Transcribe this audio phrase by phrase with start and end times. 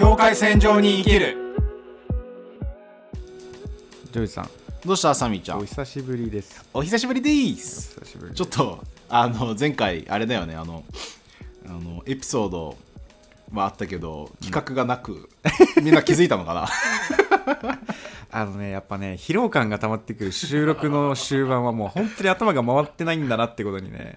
[0.00, 1.36] 境界線上に生きる。
[4.10, 4.48] ジョイさん。
[4.82, 5.14] どうした？
[5.14, 5.58] サミーちゃん。
[5.58, 6.64] お久しぶりです。
[6.72, 7.98] お久しぶりです。
[8.00, 10.56] お久しぶりちょっとあの前回あれだよね。
[10.56, 10.84] あの
[11.66, 12.78] あのエピソード
[13.52, 15.28] はあったけど企画がなく、
[15.82, 16.66] みんな気づいたのかな？
[18.30, 24.16] あのねやっぱね疲労感が溜まってくる収録の終盤はもう本当に頭が回ってないんだなってことにね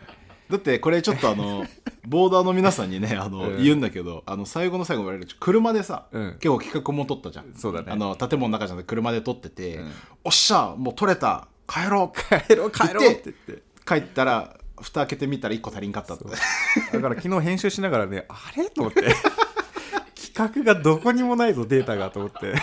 [0.54, 1.66] だってこれちょっとあの
[2.06, 3.64] ボーダーの皆さんにねあの、うん。
[3.64, 6.32] 言うんだけどあの最後の最後まで車でさ、うん。
[6.34, 7.56] 結構企画も撮ったじゃん。
[7.56, 7.88] そうだね。
[7.90, 9.92] あの建物の中じゃなくて車で撮ってて、うん。
[10.26, 12.48] おっしゃもう撮れた帰ろう。
[12.48, 13.64] 帰ろう帰ろうって言って。
[13.84, 16.26] 帰ったら蓋開けてみたら1個足りんかったって。
[16.26, 18.70] だから昨日編集しながらねあれ？
[18.70, 19.02] と思って。
[20.36, 22.54] 企画がどこにもないぞデータがと思って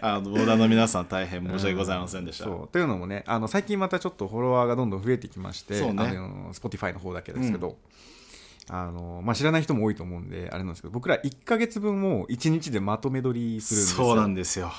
[0.00, 2.68] あのボーダーの皆さん大変申し訳ございませんでした、そう。
[2.68, 6.04] というのもねあの最近またちょっとフォロワーがどんどん増えてきましてそうね。
[6.04, 7.76] あの Spotify の方だけですけど、
[8.68, 14.06] あのまあ、知らない人も多いと思うんであれなんですけど僕ら1か月分を1日でまとめ撮りするんですよ。
[14.06, 14.72] そうなんですよ。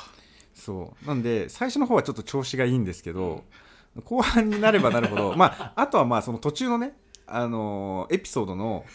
[0.54, 1.08] そう。
[1.08, 3.44] なんで最初の方はちょっと調子がいいんですけど
[4.04, 8.86] 後半になればなるほど まああとはまあその途中のねあのーエピソードの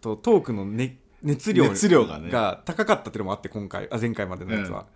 [0.00, 1.68] とトークの、ね、熱量
[2.06, 4.86] が高かったっていうのもあって今回あ前回までのやつは、うん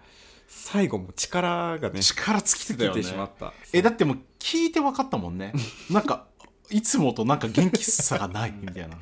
[0.57, 3.03] 最後も力がね力尽きてたよね。
[3.03, 3.53] てしまった。
[3.73, 5.53] えだってもう聞いて分かったもんね。
[5.91, 6.27] なんか
[6.71, 8.97] いつもとなんか元気さがない みたいな。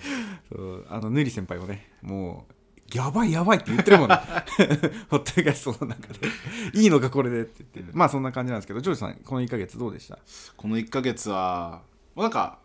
[0.51, 4.17] そうあのぬり先輩もねもうやばいやばいって言ってるもんね。
[5.09, 6.21] ホットキャストの中で。
[6.75, 7.93] いいのかこれでって言って。
[7.97, 10.19] まあそんな感じなんですけどジョージさんこの1か月どうでした？
[10.57, 11.83] この1ヶ月は
[12.17, 12.59] なんか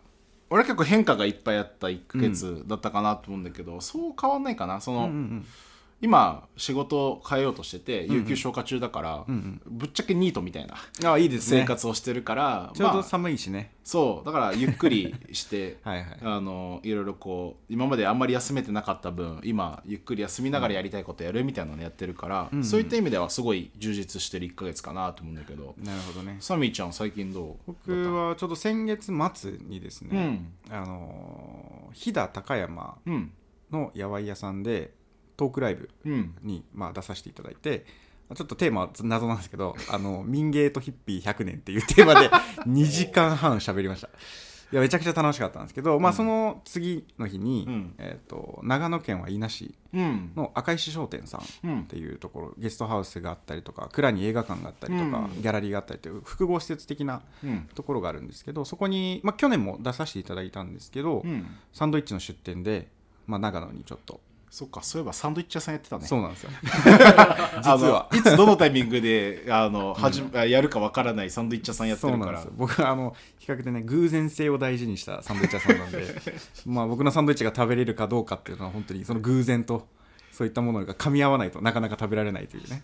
[0.50, 4.80] 俺は結構変化がいっぱいあった1ヶ月だったかなと思うんだけど、そう変わんないかな。
[4.82, 5.46] その、うんうん
[6.00, 11.62] 今仕事を変えようとしてて有給消化中だから、んぶっちゃけニートみたいなうんあいいですね。
[11.62, 16.20] 生活をしてるから、ちょうどまあ寒いしね、そうだからゆっくりして はいはい。
[16.22, 26.38] あのいろいろこう今まであんまり休めてなかった分今ゆっくり休みながらやりたいことやるみたいなのやってるから、んそういった意味ではすごい充実してる1ヶ月かなと思うんだけど、なるほどね。
[26.42, 27.72] サミーちゃん最近どう？
[27.72, 30.54] 僕はちょうど先月末にですうね、ん。
[30.70, 33.32] あのー飛騨高山うん。
[33.72, 34.94] の八百屋さんで
[35.38, 36.36] トークライブうん。
[36.44, 37.86] に、まあ、出させていただいて
[38.36, 42.30] ちょっとテーマは謎なんですけど「あの民芸とヒッピー100年」っていうテーマで
[42.68, 44.10] 2時間半喋りました。
[44.70, 47.96] いやめちゃくちゃ楽しかったんですけど、まあ、その次の日に、うん。
[48.00, 50.34] えー、と長野県は伊那市うん。
[50.36, 55.42] の赤石商店さんうんっていうところゲストハウスがあったりとか蔵に映画館があったりとか、うん。
[55.42, 57.70] ギャラリーがあったりという複合施設的なうん。
[57.76, 61.46] ところがあるんですけどそこに、まあ、去年も出させていただいたんですけど、うん。
[61.72, 62.90] サンドイッチの出店で、
[63.26, 64.20] まあ、長野にちょっと、
[64.50, 66.06] そっかそういえばサンドイッチ屋さんやってたね。
[66.06, 66.50] そうなんですよ。
[67.62, 68.10] 実は。
[68.14, 72.46] いつどのタイミングであの、はじあやるかわからないサンドイッチ屋さんやってるから。
[72.56, 76.22] 僕はあの比較的ね偶然性を大事にしたサンドイッチ屋さんなんで
[76.66, 79.88] まあ僕のサンドイッチが食べれるかどうかっていうのは本当にその偶然と
[80.32, 82.82] そういったものが噛み合わないとなかなか食べられないというね。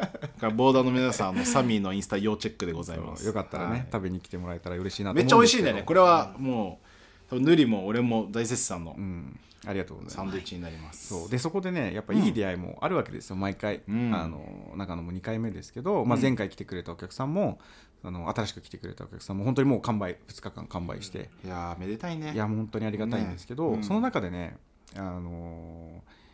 [0.54, 3.26] ボーダーの皆さんあのサミーのインスタ要チェックでございます。
[3.26, 3.86] よかったらね、はい。
[3.90, 5.82] 食べに来てもらえたら嬉しいなとめっちゃ美味しいんだよね。
[5.82, 8.94] これははもう多分ヌリも俺も大絶賛の。
[8.98, 10.16] うんありがとうございます。
[10.16, 11.28] サンドイッチになります、そう。
[11.28, 14.14] でそこでねやっぱいい出会いもあるわけですよ、毎回、うん。
[14.14, 17.58] あの長野も2回目ですけど、まあ、前回来てくれたお客さんも、
[18.02, 22.32] あの新しく来てくれたお客さんも本当にもう完売2日間完売して、いやーめでたいね。
[22.32, 23.76] いや本当にありがたいんですけど、ね。
[23.78, 23.82] うん。
[23.82, 24.56] その中でね、
[24.94, 26.26] あのー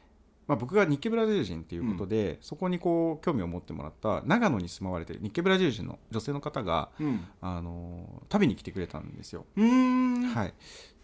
[0.48, 7.24] まあ、僕が日系ブラジル人っていうことで、そこにこう興味を持ってもらった長野に住まわれてる日系ブラジル人の女性の方が、うん。
[7.40, 9.46] あのー食べに来てくれたんですよ。
[9.56, 10.54] はい、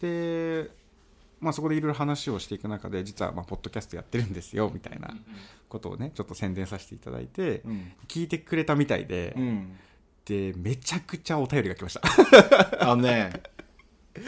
[0.00, 0.71] で、
[1.41, 5.15] まあ、そこでいろいろ話をしていく中で実はまあポッドキャストやってるんですよみたいな
[5.69, 7.93] ことをねちょっと宣伝させていただいて、うん。
[8.06, 9.77] 聞いてくれたみたいで、うん。
[10.25, 12.91] でめちゃくちゃお便りが来ました。
[12.91, 13.32] あのね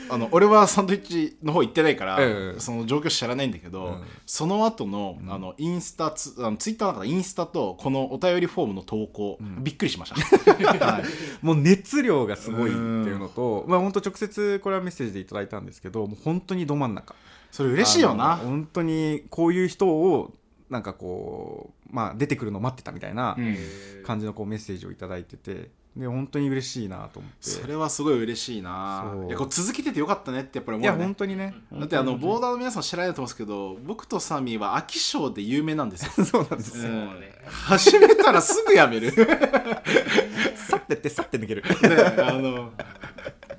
[0.08, 4.02] あの俺はサンドイッチの方行ってないから、ええその状況知らないんだけど、うん。
[4.26, 10.54] その後のあのインスタツあのツイッターの中でインスタとこのお便りフォームの投稿、びっくりしました、
[10.86, 11.04] はい。
[11.42, 12.78] もう熱量がすごいって
[13.10, 17.14] いうのと、まあ本当直接これはメッセージでいただいたんですけど、もう本当にど真ん中。
[17.50, 18.36] それ嬉しいよな。
[18.36, 20.34] 本当にこういう人を
[20.69, 23.56] なんかこうまあ出てくるのを待ってたみたいなうん。
[24.04, 27.37] 感じのこうメッセージをいただいてて、で本当に嬉しいなと思って。
[27.40, 29.12] それはすごい嬉しいな。
[29.26, 31.04] いやこう続けててよかったねってやっぱり思いうやね。
[31.04, 31.54] 本当にね。
[31.72, 36.92] だってあのボーダーの皆さん知らないと思うんですけど僕とサミーは飽き性で有名なんですよ、 そうなんですよ。
[36.92, 37.20] うん。
[37.46, 39.10] 始めたらすぐやめる。
[40.56, 41.62] さってってさって抜ける。
[41.62, 42.72] ねあの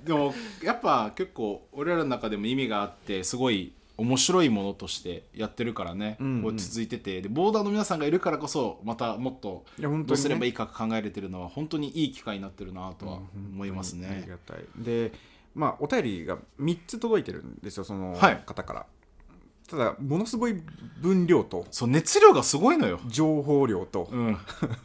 [0.06, 6.42] でもやっぱ結構俺らの中でも意味があってすごい面白いものとしてやってるからね、うんうん。
[6.44, 7.21] こう続いてて。
[7.21, 14.25] でボーダーの皆さんがいるからこそまたもっとどうすればいいか考えれてるのは本当にいい機会になってるなとは思いますうんありね。
[14.27, 14.65] がたい。
[14.77, 15.12] で
[15.53, 18.44] まあお便りが3つ届いてるんですよそのはい。
[18.45, 18.86] 方から、
[19.69, 20.62] ただものすごい
[21.00, 21.65] 分量と。
[21.71, 23.00] そう熱量がすごいのよ。
[23.07, 24.38] 情報量と、うん。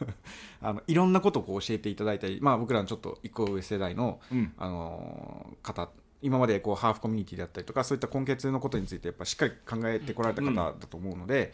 [0.61, 4.53] あのいろんなことを教えていただいたり、まあ、僕らのちょっと一個上世代の、うん。
[4.57, 5.89] あのー方
[6.21, 11.53] 今までこうハーフコミュニティであったりとかそういった根血のことについてやっぱしっかり考えてこられた方だと思うので、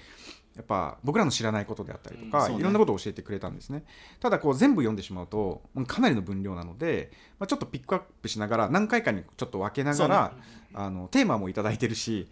[0.56, 3.83] やっぱ僕らの知らないことであったりとか、いろんなことを教えてくれたんですね。
[4.19, 10.33] ただこう全部読んでしまうとかなりの分量なので、まあ、ちょっとピックアップしながら何回かにちょっと分けながら、
[10.75, 12.30] あのテーマもいただいてるし、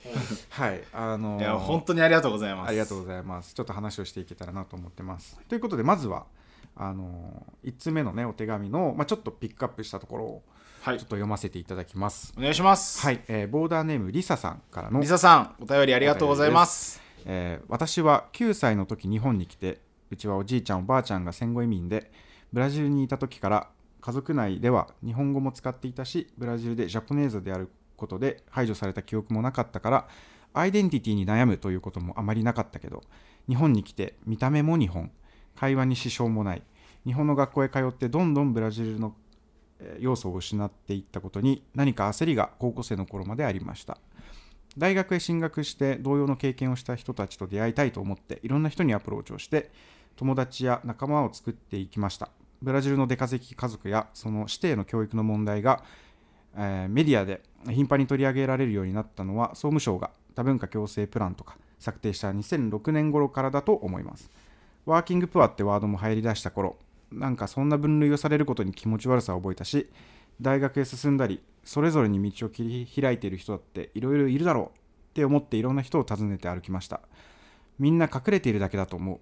[0.50, 0.84] はい。
[0.94, 2.70] あのーいや本当にありがとうございます。
[2.70, 3.54] ありがとうございます。
[3.56, 5.40] ちょっと話をしていけたらなと思ってます。
[5.50, 6.26] ということで、まずは、
[6.76, 10.44] あの1つ目のね、お手紙の、まあ、ちょっとピックアップしたところを、
[10.82, 10.98] はい。
[10.98, 12.34] ちょっと読ませていただきます。
[12.36, 13.06] お願いします。
[13.06, 17.00] はい、えーボーダーネーム、リサさんからのリ、サさんお便りありがとうございます。
[17.26, 19.80] えー私は9歳の時日本に来て、
[20.10, 22.12] うちはおじいちゃん、おばあちゃんが戦後移民で、
[22.52, 23.70] ブラジルにいた時から、
[24.02, 30.08] 家族内では日本語も使っていたし、ブラジルでジャポネーズであることで排除された記憶もなかったから、
[30.56, 33.04] アイデンティティに悩むということもあまりなかったけど、
[33.48, 35.12] 日本に来て見た目も日本、
[35.56, 36.64] 会話に支障もない、
[37.06, 39.22] 日本の学校へ通ってどんどんブラジルのえー
[40.00, 43.98] 要素を失っていったことに何か焦りが高校生の頃までありました。
[44.78, 49.70] 大学へ進学して同様の経験をした人たちと出会いたいと思っていろんな人にアプローチをして
[50.16, 52.30] 友達や仲間を作っていきました
[52.62, 55.84] ブラジルの出稼ぎ家族やその指定の教育の問題が、
[56.56, 64.30] えーメディアで頻繁に取り上げられるようになったのは総務省が多文化共生プランとか策定した2006年頃からだと思います
[64.86, 66.78] ワーキングプアってワードも入り出した頃
[67.12, 69.90] なんかそんな分類をされることに気持ち悪さを覚えたし
[70.40, 74.78] 大学へ進んだりそれぞれに道を切り開いている人だっていろいろいるだろう
[75.12, 77.02] って思っていろんな人を訪ねて歩きました。
[77.78, 79.20] みんな隠れているだけだと思う。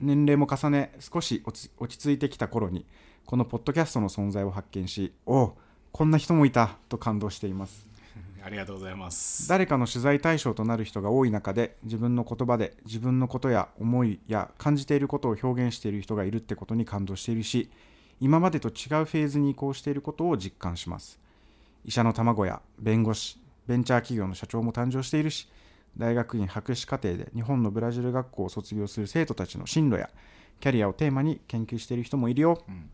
[0.00, 2.86] 年齢も重ね少し落ち落ち着いてきた頃に
[3.26, 5.58] このポッドキャストの存在を発見しおお
[5.92, 7.87] こんな人もいたと感動しています。
[8.48, 9.46] ありがとうございます。
[9.46, 17.70] 誰かの取材対象となる人が多い中で自分の言葉で自分のことや思いや感じていることを表現している人がいるってことに感動しているし
[18.22, 21.20] 今までと違うフェーズに移行していることを実感します。
[21.84, 25.46] 医者の卵や弁護士ベンチャー企業の社長も誕生しているし
[25.98, 30.08] 大学院博士課程で日本のブラジル学校を卒業する生徒たちの進路や
[30.58, 32.88] キャリアをテーマに研究している人もいるよ、ん。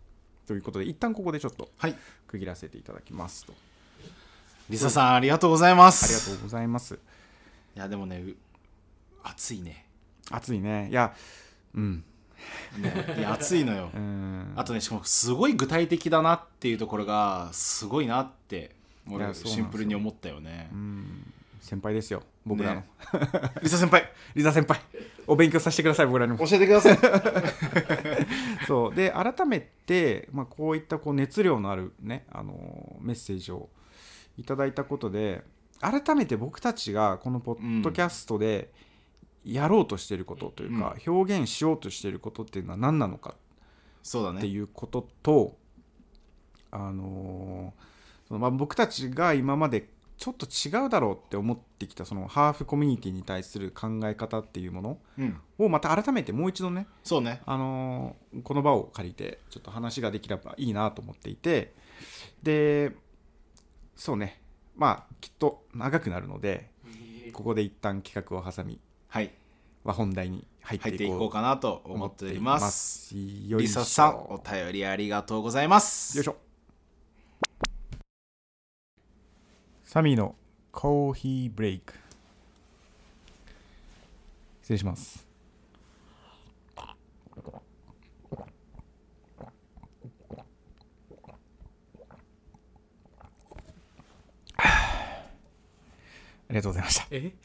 [0.49, 1.95] ということで一旦ここでちょっとはい。
[2.27, 3.55] 区切らせていただきますと
[4.71, 6.05] リサさんありがとうございます。
[6.07, 6.95] ありがとうございます。
[6.95, 8.35] いやでもねう
[9.23, 9.87] 暑いね。
[10.31, 10.89] 暑いね。
[10.91, 11.15] いや
[11.75, 12.05] うん。
[12.79, 13.91] ねいや暑いのよ。
[13.95, 14.53] うん。
[14.57, 18.75] あとねしかもすごい具体的だなっていうところがすごいなって
[19.07, 20.71] い俺シンプルに思ったよね。
[20.73, 21.33] うん。
[21.61, 22.87] 先輩ですよ僕らの、ね。
[23.63, 24.11] リサ先輩。
[24.35, 24.81] リザ先輩。
[25.27, 26.39] お勉強させてください僕らにも。
[26.39, 26.99] 教えてください。
[28.67, 28.95] そう。
[28.95, 33.69] で改めて、まあ、こういったこう熱量のあるね、あのメッセージを
[34.37, 35.43] いただいたことで
[35.81, 38.73] 改めて僕たちがこのポッドキャストで
[39.45, 43.35] やろうとしていることというか、表現しようとしていることっていうのは何なのか
[44.03, 44.39] そうだね。
[44.39, 45.57] っていうことと、
[46.71, 47.75] あの
[48.31, 55.41] まあ、僕たちが今までちょっと違うだろうって思ってきたそのハーフコミュニティに対する考え方っていうものうん。
[55.59, 57.43] をまた改めてもう一度ね、そうね。
[57.45, 61.75] あのーこの場を借りてちょっと話ができればいいなと思っていて
[62.43, 62.93] で
[63.97, 64.41] そうね
[64.77, 66.71] まあきっと長くなるので
[67.33, 69.31] ここで一旦企画を挟みはい
[69.85, 73.15] は本題に入っていいこうかなと思ってていまますす。
[73.47, 76.37] よいリしょサさんお便りありがとうございますよいしょ。
[79.85, 80.35] サミーの
[80.73, 81.93] コーヒーブレイク。
[84.63, 85.24] 失礼します。
[96.51, 97.07] りがとうございました。
[97.11, 97.33] え？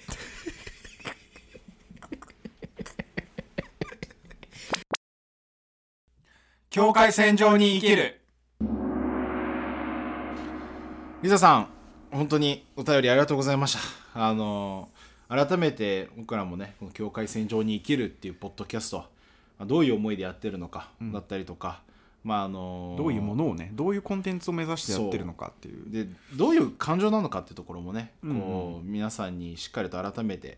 [6.69, 8.21] 境界線上に生きる。
[11.21, 11.67] リサさん
[12.11, 13.79] 本当にお便りありがとうございました。
[14.13, 14.89] あの
[15.27, 18.97] 改めて僕らもねこの境界線上に生きるっていうポッドキャスト
[19.57, 21.81] まあどういう思いでやってるのかだったりとか、
[22.23, 25.89] まああのどういうものをね、どういうコンテンツを目指してやってるのかっていう。
[25.89, 28.41] でどういう感情なのかっていうところもね、うんうん。
[28.41, 30.57] こう皆さんにしっかりと改めて、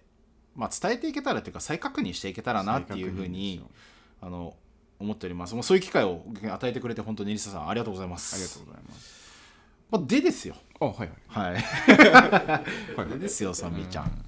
[0.55, 3.63] まあ、伝えていけたらっていうか再確認していけたらなっていうふうに
[4.21, 4.55] あの
[4.99, 5.53] 思っております。
[5.53, 8.35] もうそういう機会を与えてくれて本当にリサさんありがとうございます。
[8.35, 9.21] ありがとうございます。
[9.91, 10.55] まあ、でですよ。
[10.79, 11.09] あ、はいはい。
[11.27, 11.61] はい。
[11.61, 14.25] はい でですよサミーちゃん、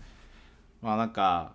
[0.82, 1.54] まあなんか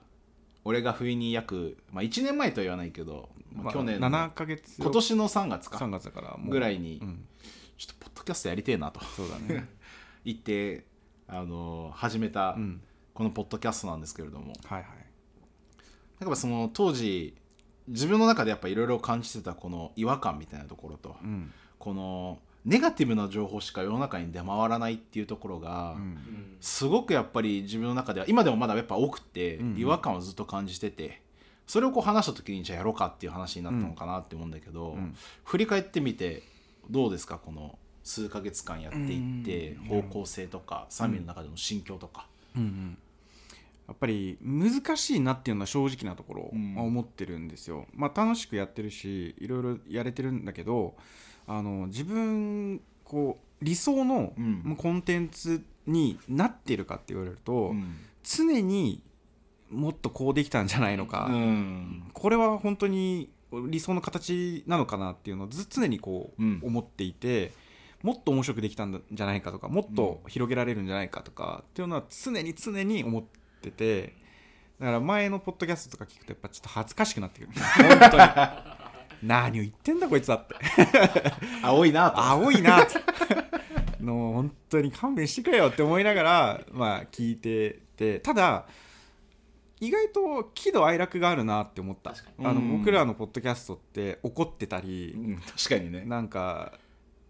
[0.65, 5.79] 俺が不意に約、まあ、1年前とは言わないけど、まあまあ去年の7ヶ月今年の3月か。
[5.79, 7.27] 3月だからぐらいに、うん、
[7.77, 9.01] ちょっとポッドキャストやりてえなと。
[9.05, 9.69] そうだね。
[10.25, 10.87] 言って
[11.27, 12.81] あの始めたうん。
[13.15, 14.53] このポッドキャストなんですけれども。
[14.65, 14.85] はいはい。
[16.21, 17.37] なんかその当時
[17.89, 21.53] 自分の中でやっぱいろいろ感じてたこの違和感みたいなところと、うん。
[21.81, 26.57] このネガティブな情報しか世の中に出回らないっていうところが、うん。
[26.61, 29.79] すごくやっぱり自分の中では今でもまだやっぱ多くてうんうん。
[29.81, 31.21] 違和感をずっと感じてて
[31.69, 35.15] それをこう話した時にじゃあやろうかっていう話になったのかなって思うんだけど、うん。
[35.45, 36.43] 振り返ってみて
[36.91, 37.39] どうですか？
[37.39, 42.27] この数ヶ月間やっていってうん方向性とかサミの中での心境とか。
[42.57, 42.63] うん。
[42.63, 42.99] うん
[43.87, 50.95] やっぱり難しいなっていうのは正直なところ思ってるんですよ、まあ楽しくやってるしいろいろやれてるんだけど
[51.47, 54.77] あの自分こう理想のうん。
[54.77, 57.97] コンテンツになってるかって言われると、うん。
[58.23, 59.03] 常に
[59.71, 62.11] もっとこうできたんじゃないのか、うん。
[62.13, 66.61] これは本当に理想の形なのかなっていうのをず常にこううん。
[66.63, 67.53] 思っていて、
[68.03, 73.25] もっと面白くできたんじゃないかとかもっと広げられるんじゃないかとかっていうのは常に常に思っ
[73.61, 74.15] てて
[74.79, 77.53] だから前のポッドキャストとか聞くとやっぱちょっと恥ずかしくなってくる。
[77.99, 78.23] 本当に。
[79.21, 80.55] 何を言ってんだこいつはって。
[81.61, 82.21] 青いなと。
[82.21, 82.93] 青いなって。
[84.01, 88.67] の本当に勘弁してくれよって思いながらまあ聞いててただ
[89.81, 92.11] 意外と喜怒哀楽があるなって思った。
[92.11, 92.79] 確かあのうん。
[92.79, 96.05] 僕らのポッドキャストって怒ってたりうん確かにね。
[96.05, 96.73] なんか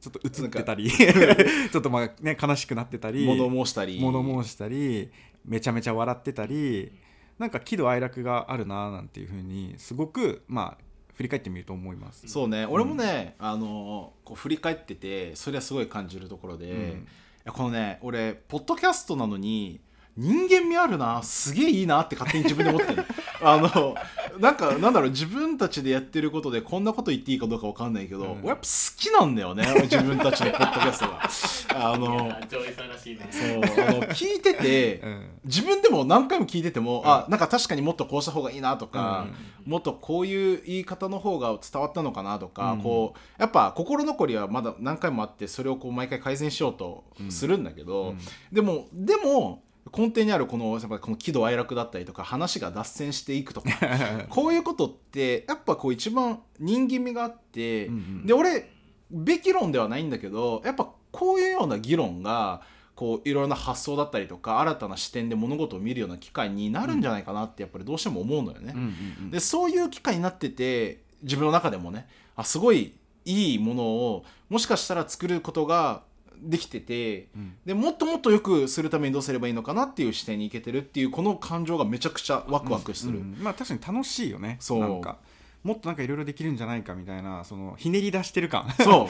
[0.00, 4.00] ちょっと映ってたり ちょっとまあね悲しくなってたり物申したり。
[4.00, 5.10] 物申したり
[5.44, 6.92] めちゃめちゃ笑ってたり
[7.38, 12.28] なんか喜怒哀楽があるななんていうふうにすごくまあ振り返ってみると思います。
[12.28, 12.64] そうね。
[12.66, 16.78] 俺もね、あのこう振り返っててそれはすごい感じるところで、うん。
[16.78, 17.04] い
[17.44, 19.80] やこのね俺ポッドキャストなのに
[20.18, 23.04] 人間味あるなすげえいいなって勝手に自分で思ってる。
[23.40, 23.94] あの
[24.40, 28.38] なんかなんだろう自分たちでやってることでこんなこと言っていいかどうかわかんないけど、うん。
[28.40, 31.90] 俺やっぱ好きなんだよね自分たちのポッドキャストが。
[31.90, 33.28] あいのやジョイさんらしいね。
[33.30, 35.30] そうあの聞いてて、うん。
[35.44, 39.28] 自分でも何回も聞いてても、あなんか確かにもっとこうした方がいいなとか、
[39.64, 39.70] うん。
[39.70, 42.82] もっとこういう言い方の方が伝わったのかなとか、うん。
[42.82, 48.18] こうやっぱ心残りはまだ何回もあってそれをこう毎回改善しようとするんだけど、うん。
[48.50, 49.62] でもでも
[49.96, 53.68] 根底にあるこのやっぱこの喜怒哀楽だったりとか話が脱線していくとか。
[54.30, 58.26] こういうことってやっぱこう一番人間味があって、うんうん。
[58.26, 58.70] で俺
[59.10, 62.62] べき論ではないんだけどやっぱこういうような議論が
[62.94, 68.72] こういろいろな発想だったりとか新たな視点で物事を見るような機会になるんじゃないかなってやっぱりどうしても思うのよね。
[68.74, 69.30] うんうんうん。
[69.30, 72.92] でそういう機会になってて自分の中でもねあすごい
[73.24, 76.02] いいものをもしかしたら作ることが
[76.42, 77.56] できててうん。
[77.64, 83.18] でもっともっとよくするためにどうすればいいのかなっていう視点にいけてるっていうこの感情がめちゃくちゃワクワクする。
[83.18, 84.56] うんまあ確かに楽しいよね。
[84.60, 84.80] そう。
[84.80, 85.18] なんか
[85.62, 88.70] もっとなんかいろいろできるんじゃないかみたいなそのひねり出してる感。
[88.78, 89.08] そ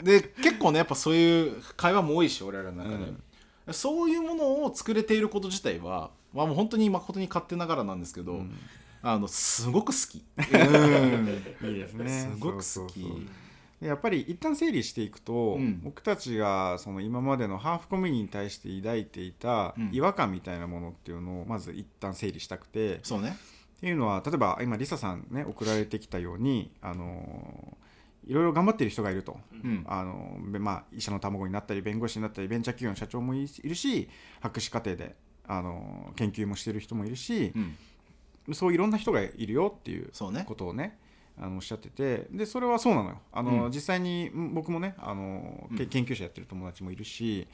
[0.00, 0.02] う。
[0.04, 3.22] で結構ねやっぱそういう会話も多いし俺らの中で、うん。
[3.72, 8.58] そういうものを作れていること自体は、まあ、もう本当に誠に勝手ながらなんですけど、うん。
[9.04, 10.20] あのすごく好き、い
[11.70, 12.08] いですね。
[12.32, 13.04] すごく好き
[13.82, 15.80] やっぱり一旦整理していくと、うん。
[15.82, 19.90] 僕たちがその今までのハーフコミュニティに対して抱いていたうん。
[19.92, 23.36] 違和感みたいなものっていうのをまず一旦整理したくて、そうね。
[23.76, 27.76] っていうのは例えば今リサさんね送られてきたようにあの
[28.24, 29.84] いろいろ頑張ってる人がいると、うん。
[29.88, 34.08] あのべまあ、医者の卵になったり弁護士になったりベンチャー企業の社長もいいるし
[34.40, 35.16] 博士課程で
[35.48, 37.52] あの研究もしてる人もいるし
[38.48, 38.54] う、ん。
[38.54, 40.10] そういろんな人がいるよっていう
[40.46, 40.98] ことをね
[41.38, 43.20] あのおっしゃっててでそれはそうなのよ。
[43.32, 43.70] あの、うん。
[43.70, 45.88] 実際にん僕もねあの、けうん。
[45.88, 47.46] 研究者やってる友達もいるし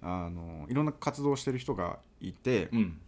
[0.00, 2.98] あのいろんな活動をしてる人がいて、うん。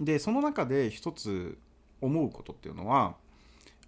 [0.00, 1.58] でその中で一つ
[2.00, 3.14] 思うことっていうのは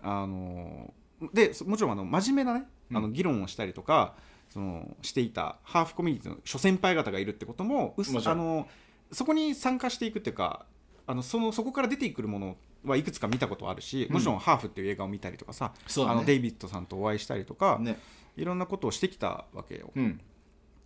[0.02, 0.92] あの
[1.32, 4.14] でそもちろんあの真面目なねあのうん議論をしたりとか、
[4.48, 8.66] そのしていたハーフコミュニティの諸先輩方がいるってこともあの
[9.12, 10.64] そこに参加していくっていうか
[11.06, 15.72] あのそのそこから出てくるものはいくつか見たことあるし、もちろん「ハーフ」っていう映画を見たりとかさ、
[16.06, 17.98] あのデイビッドさんとお会いしたりとか、ね。
[18.38, 19.90] いろんなことをしてきたわけよ。
[19.94, 20.20] うん。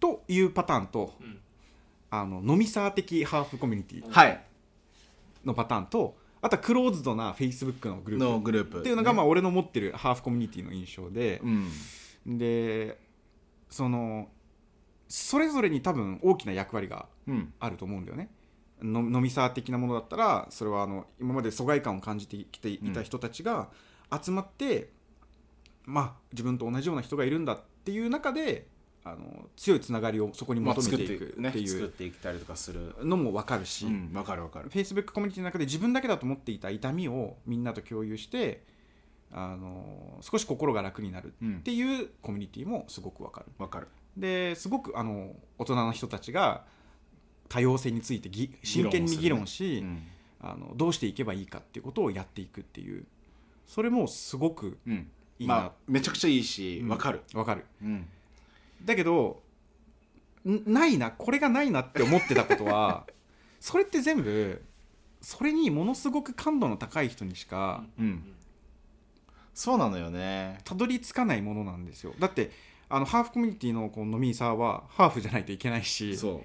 [0.01, 1.39] というパターンとうん。
[2.11, 4.45] あの飲みサー的ハーフコミュニティはい。
[5.45, 11.41] のパターンとあとはクローズドなフェイスブックのグループのグループっていうのが、ねまあ、俺の持ってるハーフコミュニティの印象で。
[11.45, 12.39] う、ん。
[12.39, 12.99] で
[13.69, 14.29] その
[15.09, 17.53] それぞれに多分大きな役割がうん。
[17.61, 18.31] あると思うんだよね。
[18.83, 23.69] の飲みサー的なものだったらそれはあの今まで疎外感を感じてきていた人たちが
[24.11, 24.91] 集まって、
[25.85, 28.67] まあ自分と同じような人がいるんだっていう中で
[29.05, 32.95] あの強いつながりをそこにまあ求作っていくめていくっていね作っうていったりとかする。
[33.03, 34.71] のも分かるし、うんわかるわかる。
[34.71, 38.63] Facebook コミュニティの中で自分だけだと思っていた痛みをみんなと共有して
[39.33, 43.47] あの少し心が楽になるうんっていうコミュニティもすごくわかる。
[43.59, 43.89] わかる。
[44.17, 46.65] ですごくあの大人の人たちが
[47.53, 50.03] 多様性についてぎ真剣に議論しうん。
[50.45, 53.05] あのどうしていけばいいかっていうことをやっていくっていう。
[53.67, 55.11] それもすごくうん。
[55.39, 55.55] いいな。
[55.55, 56.89] まあめちゃくちゃいいしうん。
[56.89, 57.23] わかる。
[57.35, 57.67] わかる。
[57.83, 58.07] うん。
[58.83, 59.43] だけど
[60.49, 63.07] んないなこれがないなって思ってたことは
[63.61, 64.63] それって全部
[65.21, 68.35] それにものすごく感度の高い人にしかうん。
[69.55, 70.59] そうなのよね。
[70.65, 72.15] たどり着かないものなんですよ。
[72.19, 72.51] だって
[72.89, 76.43] あのハーフコミュニティのこの飲みサーはハーフじゃないといけないしそ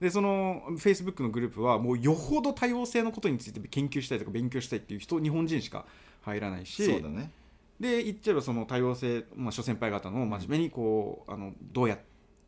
[0.00, 5.84] でそのフェイスブックのグループはもうよほど多様性のことについて研究したいとか勉強したいっていう人日本人しか
[6.22, 7.30] 入らないうしそうだね。
[7.78, 11.98] で言っちゃえばその多様性、まあ、諸先輩方の真面目にこうあのどうやっ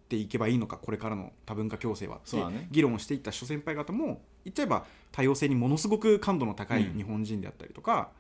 [0.09, 2.37] ていけばいいのかこれからの多文化共生はって
[2.71, 6.97] 議論をしていった諸先輩方も言っちゃえば多様性にものすごく感度の高いうん。
[6.97, 8.11] 日本人であったりとか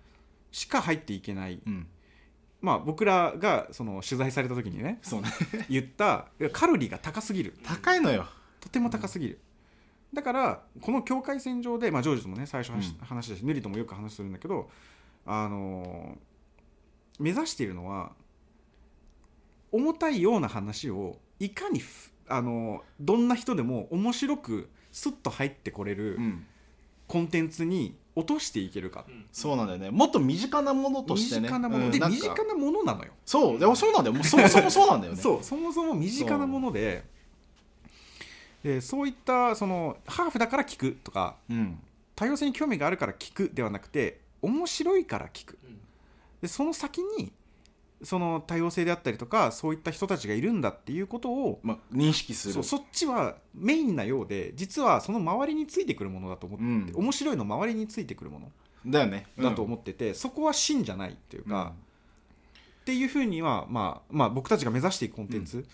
[0.50, 1.86] しか入っていけない、うん。
[2.60, 5.30] まあ、僕らがその取材された時にねそうね。
[5.68, 7.54] 言ったカロリーが高すぎる。
[7.64, 8.26] 高いのよ
[8.62, 9.40] とても高すぎる。
[10.14, 13.06] だからこの境界線上で、まあ、ジョージともね最初話し,、うん。
[13.06, 14.70] 話したしヌリともよく話するんだけど、
[15.26, 16.18] あのー
[17.18, 18.12] 目指しているのは
[19.70, 26.46] 重たいような話をいかにふ、あのーどんな人でも面白くスッと入ってこれるうん。
[27.08, 29.90] コンテンツに落としていけるか、そうなんだよね。
[29.90, 31.40] もっと身近なものとしてね。
[31.42, 32.16] 身近なもの、でうんなんか。
[32.16, 33.12] 身近なものなのよ。
[33.26, 33.58] そう。
[33.58, 34.24] でもそうなんだよ。
[34.24, 35.20] そもそもそうなんだよね。
[35.20, 35.42] そう。
[35.42, 37.04] そもそも身近なもので
[38.62, 41.78] でそういったそのハーフだから聞くとかうん。
[42.14, 45.58] 多様性に興味があるから聞くではなくて面白いから聞く。
[46.40, 47.32] でその先に
[48.02, 52.62] その多様性であったりとかそういった人たちがいるんだっていうことをまあ認識する。
[52.62, 56.92] そっちはメインなようで実はその周りについてくるものだと思って、うん。
[56.94, 58.52] 面白いの周りについてくるもの。
[58.86, 59.26] だよね。
[59.38, 59.68] だとうん。
[59.68, 61.68] 思ってて、そこは真じゃないっていうか、うん。
[61.68, 61.72] っ
[62.84, 65.64] ていうふうには、まあ、まあ僕たちが目指していくコンテンツ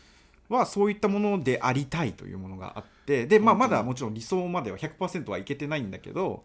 [0.48, 6.44] はそういったものでありたいというものがあってで、まあ、まだもちろん理想までは100%はいけてないんだけど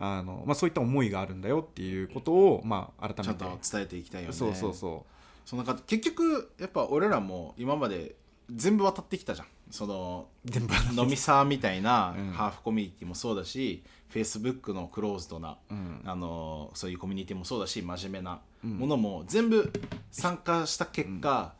[0.00, 3.22] あの、まあ、そういった思いがあるんだよっていうことを、まあ、改めて。
[3.24, 4.34] ちゃんと伝えていきたいよね。
[4.34, 5.06] そうそうそ
[5.44, 8.14] その中結局やっぱ俺らも今まで
[8.54, 9.46] 全部渡ってきたじゃん。
[9.70, 12.30] そのう全部飲みサーみたいなうん。
[12.32, 16.02] ハーフコミュニティもそうだし、フェイスブックのクローズドな、うん。
[16.04, 18.78] あのそういうコミュニティもそうだし真面目なうん。
[18.78, 19.72] ものも全部
[20.10, 21.54] 参加した結果、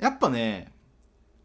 [0.00, 0.72] やっぱね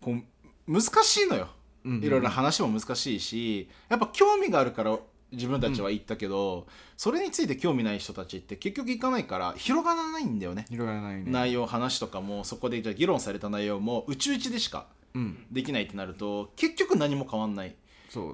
[0.02, 1.48] こう難しいのよ、
[1.86, 5.00] うんうんいろいろ話も難しいしやっぱ興味があるから
[5.32, 10.66] 自分たちは行ったけど、それについて興味ない人たちって結局行かないから広がらないんだよね。
[10.70, 11.26] 広がらないね。
[11.28, 15.46] 内容話とかもそこでじゃあ議論された内容もうちうちでしかうん。
[15.52, 17.70] できないってなると結局何も変わんない。
[17.70, 17.74] っ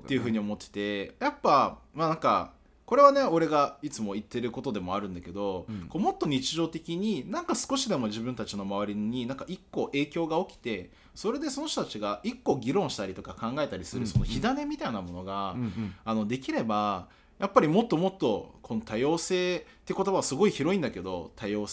[0.07, 2.53] ていうふうに思っててやっぱまあなんか
[2.85, 5.87] これはね俺がいつも言ってることでもあるんだけど、うん。
[5.87, 14.07] こうもっと日常的になんか少しでも自分たちの周りになんか一個影響が起きてそれでその人たちが一個議論したりとか考えたりする、うん。
[14.07, 15.61] その火種みたいなものが、うん。
[15.61, 15.95] うん。
[16.03, 17.07] あのできれば
[17.39, 21.67] やっぱりもっともっとこの多様性って言葉はすごい広いんだけど多様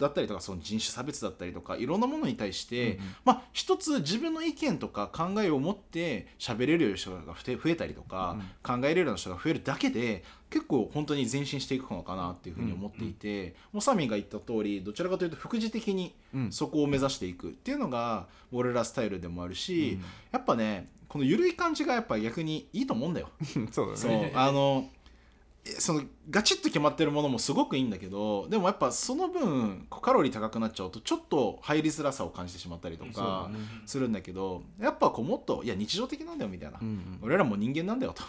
[0.00, 3.14] だったりとかその人種差別だったりとかいろんなものに対して、うんうん。
[3.24, 16.52] まあ一つ自分の意見とか考えを持って喋れるような人が増えたりとか、考えれるような人が増えるだけで結構本当に前進していくのかなっていうふうに思っていて、もうサミーが言った通りどちらかというと副次的にうん。
[16.52, 20.04] そこを目指していくっていうのが俺らスタイルでもあるし、うん。
[20.32, 23.30] やっぱねこの緩い感じがやっぱ逆にいいと思うんだよ。
[23.70, 23.94] そう
[24.34, 24.99] あのえ
[25.64, 33.58] そのガチッと決まってるものもすごくいいんだけどでもやっぱその分カロリー高くなっちゃうとちょっと入りづらさを感じてしまったりとかね。
[33.84, 37.18] するんだけどやっぱこうもっといや日常的なんだよみたいな、うんうん。
[37.22, 38.22] 俺らも人間なんだよと、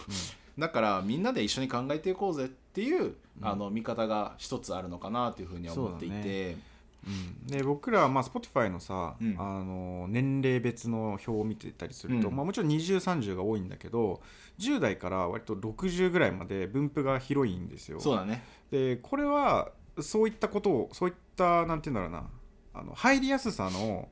[0.57, 6.57] だからみんなで一緒に考えていこうぜっていう、あの見方が一つあるのかなというふうには思っていて、
[7.05, 7.47] うん。
[7.47, 9.35] で僕らはまあ Spotify のさ、うん。
[9.37, 12.35] あの年齢別の表を見てたりすると、うん。
[12.35, 14.21] まあ、もちろん2030が多いんだけど
[14.59, 17.99] 10代から割と60ぐらいまで分布が広いんですよ。
[17.99, 18.43] そうだね。
[18.71, 22.29] でこれはそういったことをそういったなんて言うんだろうな
[22.73, 24.07] あの入りやすさの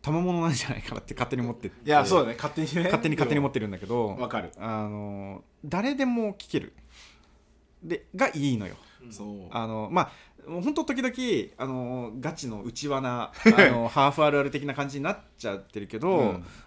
[0.00, 1.76] 賜物なんじゃないかなって勝手に思ってて。
[1.84, 2.34] いやそうだね。
[2.34, 2.82] 勝手にね。
[2.84, 4.50] 勝手に勝手に思っってるんだけどわかる。
[4.58, 6.72] あの誰でも聞ける。
[7.84, 8.74] でがいいのよ。
[9.10, 9.48] そう。
[9.50, 10.12] あのまあ
[10.46, 16.22] 本当時々あのガチの内輪な あのハーフあるある的な感じになっちゃってるけど、う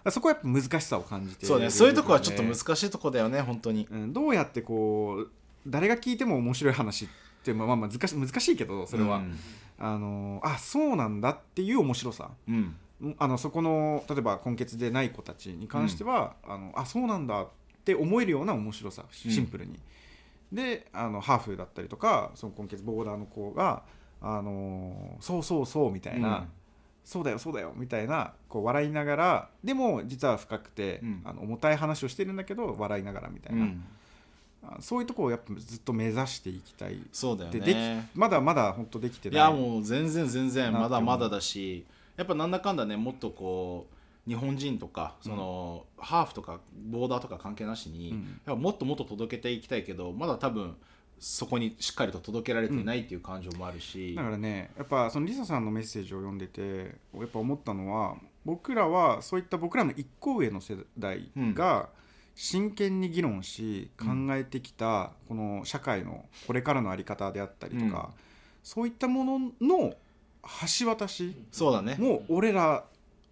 [0.08, 0.10] ん。
[0.10, 3.86] そこはやっぱ難しさを感じてそうねそういうとこはちょっと難ししいとこだよね本当に。
[3.90, 5.30] うん、どうやってこう
[5.66, 7.08] 誰が聞いても面白い話っ
[7.44, 9.22] てまあまあ難し難しいけどそれは、
[9.78, 12.30] あのあそうなんだっていう面白さ。
[12.48, 17.48] うん、うんあのそこの例えば根血でない子たちに関しては、あのあそうなんだっ
[17.84, 19.78] て思えるような面白さシンプルに、
[20.52, 23.82] であのハーフだったりとかその根血ボーダーの子が
[24.20, 26.48] あのそうそうそうみたいな、うん。
[27.04, 31.22] そうだよそうだよみたいなこう笑いながらでも実は深くて、うん。
[31.24, 33.84] あの重たい話をしてるんだけど笑いながらみたいうな、ん。
[34.64, 37.00] あそういうところをやっぱずっと目指していきたい。
[37.12, 39.38] そうだよでできねまだまだ本当できてない。
[39.38, 41.84] いやもう全然全然まだまだだし
[42.16, 43.95] やっぱなんだかんだねもっとこう
[44.26, 46.60] 日本人とかその、ハーフとか
[46.90, 48.14] ボーダーとか関係なしに、
[48.46, 48.60] うん。
[48.60, 50.76] もっともっと届けていきたいけどまだ多分
[51.18, 61.88] そこにしっかりと届けられてないっていう感情もあるし、だからねやっぱそのリサさんのメッセージを読んでてやっぱ思ったのは僕らはそういった僕らの一個上の世代が
[62.34, 68.10] 真剣に議論し考えてきたこの社会のこれからの在り方であったりとか、
[68.62, 69.94] そういったものの
[70.78, 71.96] 橋渡しそうだね。
[71.98, 72.84] も俺ら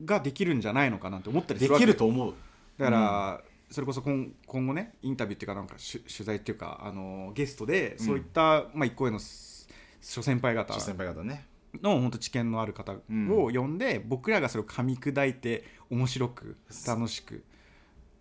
[0.03, 2.35] ができるんじゃないのかなって思ったりすでるわけきると思う。
[2.79, 9.69] だから、それこそ今今後ねインタビューっていうかなんかし取材っていうかあのゲストでそういった、まあ、一個上のす
[10.01, 11.47] 諸先輩方諸先輩方ね。
[11.83, 12.97] の本当知見のある方を
[13.53, 17.43] 呼んで、僕らがそれを噛み砕いて面白く楽しく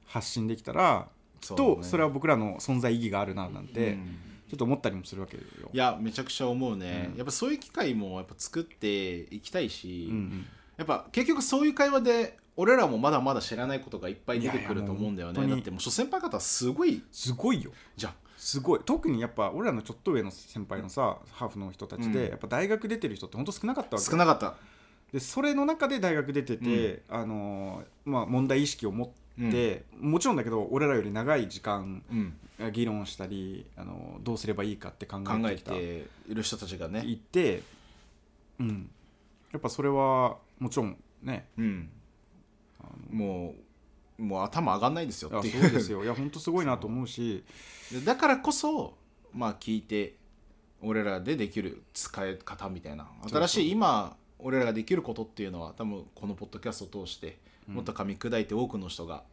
[0.06, 1.08] 発信できたら
[1.40, 1.58] そね。
[1.58, 4.18] とそれは僕らの存在意義があるななんて、うん。
[4.50, 5.44] ちょっと思ったりもするわけよ。
[5.72, 7.18] いやめちゃくちゃ思うね、うん。
[7.18, 10.46] やっぱそういう機会もやっぱ作っていきたいし、うんうん
[10.78, 17.04] やっぱ結局そういう会話で俺らもまだまだ知らないことがいっぱい出てくると思うんだよいやいやだってもう諸先輩方すごい。
[17.12, 17.72] すごいよ。
[17.96, 18.80] じゃんすごい。
[18.86, 22.30] 特にやっぱ俺らのちょっと上の先輩のさハーフの人たちで、うん。
[22.30, 24.10] やっぱ大学出てる人って本当少なかったわけ。
[24.10, 24.56] 少なかった。
[25.12, 32.04] でそれの中で大学出てて、あのーまあ、問題意識を持って、もちろんだけど俺らより長い時間
[32.60, 37.04] うん、議論したり、あのーどうすればいいかって考考えている人たちがね。
[37.06, 37.62] いて、
[38.60, 38.90] うん、
[39.52, 41.50] やっぱそれはもちろんね。
[41.58, 41.90] うん。
[43.12, 43.54] も
[44.18, 45.62] うもう頭上がんないですよあっていう。
[45.62, 46.06] そうですよ。
[46.06, 47.44] いや本当すごいなと思うし。
[47.92, 48.96] でだからこそ
[49.34, 50.16] まあ聞いて
[50.82, 53.08] 俺らでできる使い方みたいな。
[53.30, 57.76] 新しい今俺らができることっていうのは多分このポッドキャストを通してうん。
[57.76, 59.24] もっと噛み砕いて多くの人が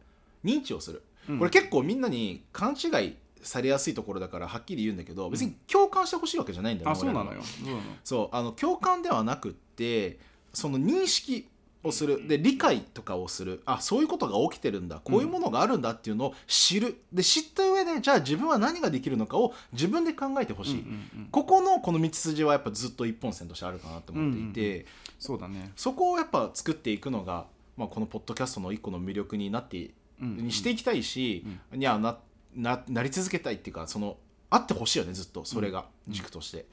[0.43, 1.39] 認知をする、うん。
[1.39, 10.19] これ結構みんなに勘違いされやすいところだからはっきり言うんだけど別に共感してほしいわけじゃないんだよね、あそうなの俺らはよそうなのそうあの共感ではなくって
[10.53, 11.47] その認識
[11.83, 12.27] をする。
[12.27, 13.61] で理解とかをする。
[13.65, 15.01] あそういうことが起きてるんだ。
[15.03, 17.01] こういうものがあるんだっていうのを知る。
[17.11, 21.25] で知った上でじゃあ自分は何ができるのかを自分で考えてほしい、うんうんうん。
[21.31, 24.85] ここのこの道筋はやっぱずっと一本線としてあるかなと思っていて、うん
[25.19, 25.71] そうだね。
[25.75, 27.45] そこをやっぱ作っていくのが、
[27.77, 32.17] まあ、このポッドキャストの一個の魅力になって、うんにしていきたいし、いやな
[32.55, 34.17] ななり続けたいっていうかその
[34.49, 35.45] あってほしいよねずっと。
[35.45, 35.85] それが。
[36.07, 36.63] 軸として、っ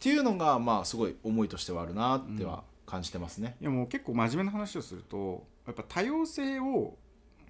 [0.00, 3.56] ていうのがまあすごい思いとしてはあるなっては感じてますね。
[3.60, 6.96] いやもう結構真面目な話をするとやっぱ多様性を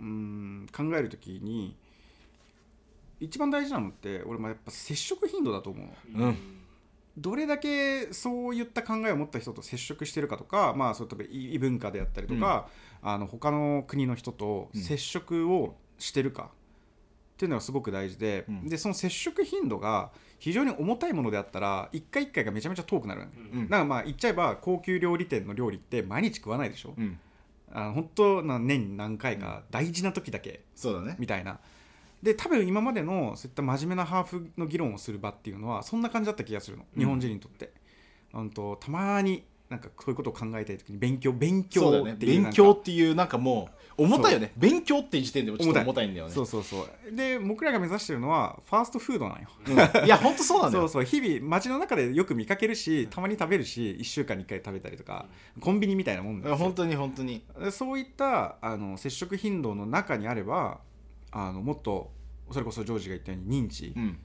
[0.00, 1.76] うん考えるときに
[3.20, 6.26] 一番大事なのって俺もやっぱ接触頻度だと思うの。
[6.26, 6.36] うん。
[7.16, 12.68] どれだけそういった考えを持った人と接触してるかとか、まあ、そう例えば異異文化であったりとか、
[13.02, 16.52] あの他の国の人と接触をしてるか
[17.38, 18.68] っていうのがすごく大事で,、うん。
[18.68, 23.68] でその接触頻度が非常に重たいものであったら一回一回がめちゃめちゃ遠くなるうん。
[23.68, 27.20] だからまあ言っちゃえば高級料理店の料理って毎日食わないでしょ、うん。
[27.70, 31.14] あの本当な年に何回か大事な時だけそうだね。
[31.20, 31.60] みたいな。
[32.24, 36.84] で多分今までのそういった真面目なハーフの議論をする場っていうのはそんな感じだった気がするの。
[36.96, 37.72] 日本人にとって、
[38.34, 42.12] うん、とたまになんかそういうことを考えたい時に勉強勉そうだよね。
[42.12, 44.52] 強っていう勉強っていうなんかもう重たいよね。
[44.56, 46.08] 勉強っていう時点でもちょっと重たい。
[46.08, 46.32] んだよね。
[46.32, 47.14] そうそうそう。
[47.14, 49.48] で僕らが目指してるのはファーストフードなんよ。
[49.66, 50.06] うん。
[50.06, 50.88] いや本当そうなんだよ。
[50.88, 51.20] そうそう。
[51.20, 55.26] 日々街の中でよく見かけるしたまに食べるし1週間に1回食べたりとか
[55.60, 57.44] コンビニみたいなもんいですよや本当に本当に。
[57.60, 60.80] でそういったあの接触頻度の中にあれば
[61.30, 62.10] あのもっと
[62.50, 64.18] それこそジョージが言ったように認知、うん。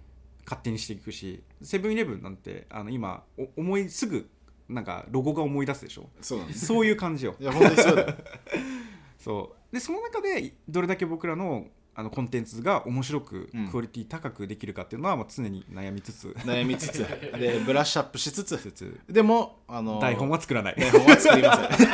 [0.46, 4.30] 勝手にしていくしセブンイレブンなんてあの今お思いすぐ
[4.74, 6.10] なんかロゴが思い出すでしょ？
[6.22, 6.66] そうなんです。
[6.66, 7.36] そういう感じよ。
[7.40, 8.16] いや本当にそうだよ。
[9.20, 9.74] そう。
[9.74, 13.68] でその中でどれだけ僕らのあのコンテンツが面白く、うん。
[13.70, 16.30] クオリティ高くできるかっていうのは、まあ、常に悩みつつ。
[16.40, 16.98] 悩みつつ
[17.38, 18.58] でブラッシュアップしつつ。
[18.58, 19.00] つつ。
[19.08, 20.76] でもあの台本は作らない。
[20.76, 21.88] 台本は作りません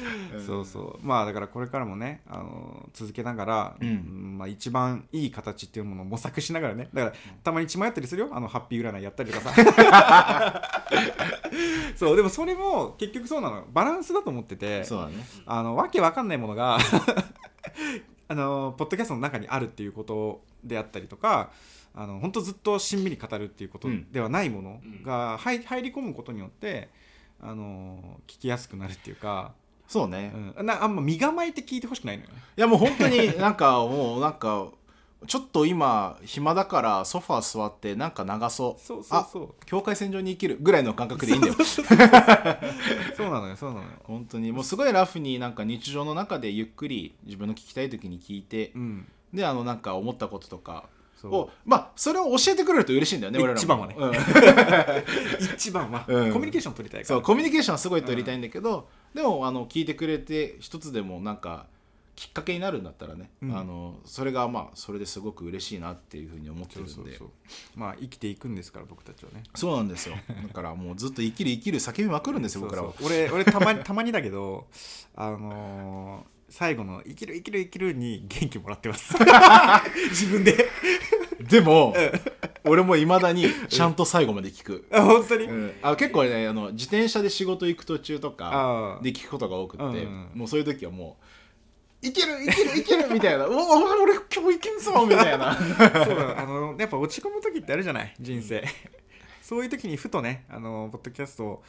[0.44, 1.06] そうそう。
[1.06, 4.38] まあだからこれからもねあの続けながら、うん。
[4.38, 6.88] まあ、一番いい形っていうものを模索しながらね。
[6.92, 8.28] だからたまに血迷ったりするよ。
[8.32, 10.62] あのハッピー占いやったりとかさ。
[11.96, 15.14] そうでもそれも結局そうなのバランスだと思っててそうだね。
[15.46, 16.78] あのわけわかんないものが
[18.28, 21.50] あのポッドキャストの中にあるっていうことであったりとか
[21.94, 24.10] あの本当ずっとしんみり語るっていうことうん。
[24.10, 26.90] ではないものが入入り込むことによって
[27.40, 29.52] あの聞きやすくなるっていうか、
[29.94, 32.34] そうね、いうん、なあんま身構えて聞いてほしくないのよね。
[32.56, 34.66] やもう本当に なんかもうなんか
[35.28, 38.80] ちょっと今暇だからソファー座ってなんか流そう。
[38.82, 39.44] そうそうそう。
[39.44, 41.54] あ境界線上に生きるぐらいの感覚でいいんだよ。
[41.62, 41.86] そう
[43.30, 43.88] なのよそうなのよ。
[44.02, 44.50] 本当に。
[44.50, 49.06] もうすごいラフになんか日常の中でゆっくり自分の聞きたい時に聞いて、うん。
[49.32, 50.88] であのなんか思ったこととか
[51.30, 53.58] をまあそれを教えてくれると嬉しいんだよね俺らも。
[53.58, 53.96] 一番はね。
[53.98, 54.12] うん。
[55.54, 56.32] 一番は、うん。
[56.32, 61.66] コミュニケーション取りたいからそうコミュニケーションはすごい取りたいんだけど、でもあの聞いてくれて一つでもなんか
[62.16, 63.56] きっかけになるんだったらね、うん。
[63.56, 67.18] あのそれがまあそれですごく嬉しいなっていうふうに思ってるんで。
[67.74, 69.42] まあ生きていくんですから僕たちはね。
[69.54, 70.16] そうなんですよ。
[70.48, 72.92] だからもうずっと生きる生きる叫びまくるんですよ僕らは。
[73.02, 74.66] 俺俺たまにたまにだけど
[75.14, 79.14] あのー最後の「生きる生きる生きる」に元気もらってます。
[80.10, 80.70] 自分で
[81.48, 81.94] でも
[82.64, 85.72] 俺もいまだにちゃんと最後まで聞く、あ本当に、うん。
[85.82, 90.30] あ結構ねあの自転車で仕事行く途中とかあーで聞くことが多くって、うんうん。
[90.34, 91.16] もうそういう時はも
[92.02, 95.54] う「いけるいけるいける」みたいな「おお俺今日いけんぞ」みたいな。
[95.56, 95.62] そ
[96.12, 98.14] うだあのやっぱ落ち込む時ってあるじゃない？
[98.20, 98.64] 人生、
[99.42, 101.62] そういう時にふとねあのポッドキャスト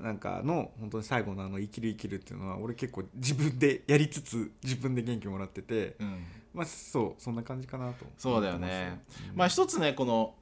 [0.00, 8.04] なんかの本当に最後のあの生きる生きるっていうのは俺結構自分でやりつつ自分で元気もらってて、うんまあそうそんな感じかなと。
[8.16, 8.86] そうだよね。
[8.86, 10.34] 思ってまあ一つねこの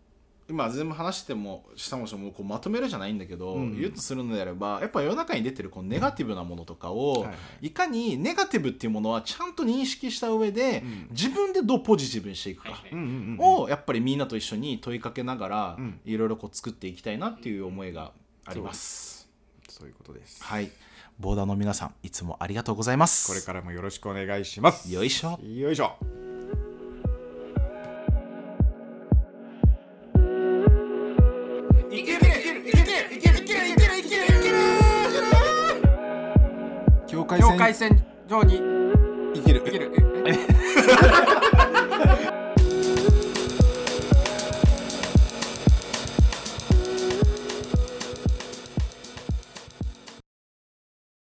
[0.50, 3.78] 今全部話してもしたもしもこうまとめるじゃないんだけど、うん。
[3.78, 11.08] 言うとするのであればやっぱ世の中に出てるこのネガティブなものとかを、はいかにネガティブっていうものはちゃんと認識した上で、うん。
[11.10, 13.62] 自分でどうポジティブにしていくか、うんうんうんうん。
[13.62, 16.00] をやっぱりみんなと一緒に問いかけながら、うん。
[16.06, 18.12] いろいろこう作っていきたいなっていう思いが
[18.46, 19.28] あります。
[19.68, 20.42] そういうことです。
[20.42, 20.70] はい、
[21.18, 23.26] ボーダーの皆さん、いつもありがとうございます。
[23.26, 24.92] これからもよろしくお願いします。
[24.92, 25.36] よいしょ。
[25.42, 25.96] よいしょ。
[37.08, 37.24] 境
[37.56, 38.60] 界線上に
[39.34, 39.92] 生きる生きる